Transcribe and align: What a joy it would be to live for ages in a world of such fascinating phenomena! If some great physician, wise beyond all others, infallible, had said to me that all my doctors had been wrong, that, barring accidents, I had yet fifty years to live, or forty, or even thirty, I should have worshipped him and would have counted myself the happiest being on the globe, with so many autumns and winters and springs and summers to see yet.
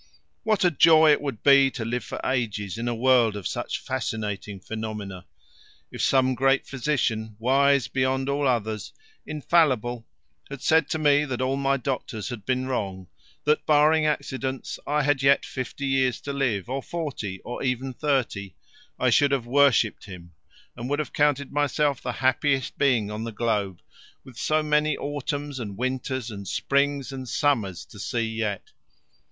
What 0.41 0.65
a 0.65 0.71
joy 0.71 1.11
it 1.11 1.21
would 1.21 1.43
be 1.43 1.69
to 1.69 1.85
live 1.85 2.03
for 2.03 2.19
ages 2.25 2.79
in 2.79 2.87
a 2.87 2.95
world 2.95 3.35
of 3.35 3.47
such 3.47 3.77
fascinating 3.77 4.59
phenomena! 4.59 5.27
If 5.91 6.01
some 6.01 6.33
great 6.33 6.65
physician, 6.65 7.35
wise 7.37 7.87
beyond 7.87 8.27
all 8.27 8.47
others, 8.47 8.93
infallible, 9.27 10.07
had 10.49 10.63
said 10.63 10.89
to 10.89 10.97
me 10.97 11.23
that 11.25 11.39
all 11.39 11.55
my 11.55 11.77
doctors 11.77 12.29
had 12.29 12.47
been 12.47 12.65
wrong, 12.65 13.09
that, 13.43 13.67
barring 13.67 14.07
accidents, 14.07 14.79
I 14.87 15.03
had 15.03 15.21
yet 15.21 15.45
fifty 15.45 15.85
years 15.85 16.19
to 16.21 16.33
live, 16.33 16.67
or 16.67 16.81
forty, 16.81 17.39
or 17.41 17.61
even 17.61 17.93
thirty, 17.93 18.55
I 18.97 19.11
should 19.11 19.29
have 19.29 19.45
worshipped 19.45 20.05
him 20.05 20.31
and 20.75 20.89
would 20.89 20.97
have 20.97 21.13
counted 21.13 21.51
myself 21.51 22.01
the 22.01 22.13
happiest 22.23 22.75
being 22.75 23.11
on 23.11 23.23
the 23.23 23.31
globe, 23.31 23.81
with 24.23 24.35
so 24.35 24.63
many 24.63 24.97
autumns 24.97 25.59
and 25.59 25.77
winters 25.77 26.31
and 26.31 26.47
springs 26.47 27.11
and 27.11 27.29
summers 27.29 27.85
to 27.85 27.99
see 27.99 28.25
yet. 28.27 28.71